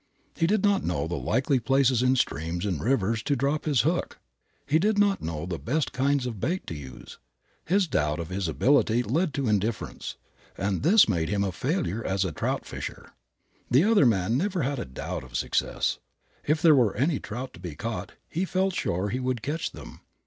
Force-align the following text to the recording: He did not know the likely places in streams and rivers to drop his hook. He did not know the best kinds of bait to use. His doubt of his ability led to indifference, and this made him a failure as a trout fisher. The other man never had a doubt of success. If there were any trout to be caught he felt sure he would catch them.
He 0.35 0.47
did 0.47 0.63
not 0.63 0.83
know 0.83 1.05
the 1.05 1.13
likely 1.13 1.59
places 1.59 2.01
in 2.01 2.15
streams 2.15 2.65
and 2.65 2.83
rivers 2.83 3.21
to 3.21 3.35
drop 3.35 3.65
his 3.65 3.81
hook. 3.81 4.17
He 4.65 4.79
did 4.79 4.97
not 4.97 5.21
know 5.21 5.45
the 5.45 5.59
best 5.59 5.91
kinds 5.93 6.25
of 6.25 6.39
bait 6.39 6.65
to 6.65 6.73
use. 6.73 7.19
His 7.65 7.87
doubt 7.87 8.19
of 8.19 8.29
his 8.29 8.47
ability 8.47 9.03
led 9.03 9.31
to 9.35 9.47
indifference, 9.47 10.15
and 10.57 10.81
this 10.81 11.07
made 11.07 11.29
him 11.29 11.43
a 11.43 11.51
failure 11.51 12.03
as 12.03 12.25
a 12.25 12.31
trout 12.31 12.65
fisher. 12.65 13.13
The 13.69 13.83
other 13.83 14.07
man 14.07 14.35
never 14.39 14.63
had 14.63 14.79
a 14.79 14.85
doubt 14.85 15.23
of 15.23 15.37
success. 15.37 15.99
If 16.47 16.63
there 16.63 16.73
were 16.73 16.95
any 16.95 17.19
trout 17.19 17.53
to 17.53 17.59
be 17.59 17.75
caught 17.75 18.13
he 18.27 18.43
felt 18.43 18.73
sure 18.73 19.09
he 19.09 19.19
would 19.19 19.43
catch 19.43 19.71
them. 19.71 19.99